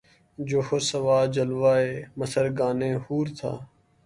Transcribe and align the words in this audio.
جوہر 0.37 0.81
سواد 0.91 1.27
جلوۂ 1.35 1.75
مژگان 2.17 2.81
حور 3.03 3.27
تھا 3.37 3.51